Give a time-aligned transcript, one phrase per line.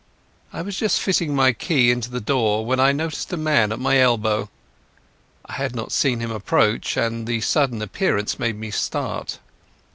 [0.51, 3.77] I was just fitting my key into the door when I noticed a man at
[3.77, 4.49] my elbow.
[5.45, 9.37] I had not seen him approach, and the sudden appearance made me start.